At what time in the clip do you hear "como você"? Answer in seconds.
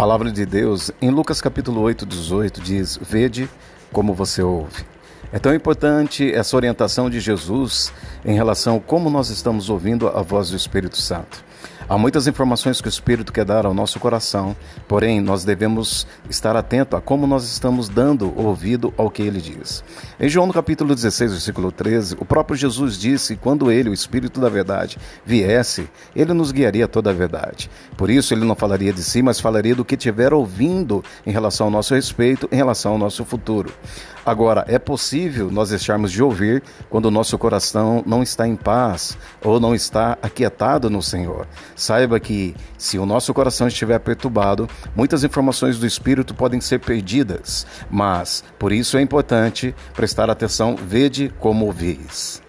3.92-4.42